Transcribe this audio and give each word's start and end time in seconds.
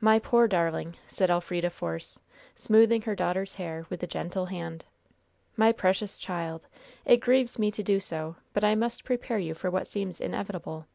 "My 0.00 0.18
poor 0.18 0.48
darling," 0.48 0.96
said 1.06 1.30
Elfrida 1.30 1.70
Force, 1.70 2.18
smoothing 2.56 3.02
her 3.02 3.14
daughter's 3.14 3.52
dark 3.52 3.58
hair 3.58 3.86
with 3.88 4.02
a 4.02 4.06
gentle 4.08 4.46
hand, 4.46 4.84
"my 5.56 5.70
precious 5.70 6.18
child! 6.18 6.66
It 7.04 7.18
grieves 7.18 7.56
me 7.56 7.70
to 7.70 7.82
do 7.84 8.00
so, 8.00 8.34
but 8.52 8.64
I 8.64 8.74
must 8.74 9.04
prepare 9.04 9.38
you 9.38 9.54
for 9.54 9.70
what 9.70 9.86
seems 9.86 10.20
inevitable. 10.20 10.88